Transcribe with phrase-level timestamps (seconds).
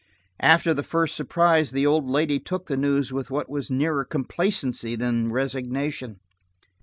[0.41, 4.95] After the first surprise, the old lady took the news with what was nearer complacency
[4.95, 6.17] than resignation.